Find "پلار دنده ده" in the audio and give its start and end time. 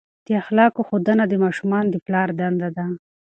2.05-2.85